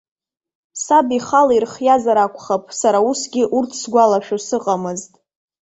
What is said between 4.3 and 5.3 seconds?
сыҟамызт.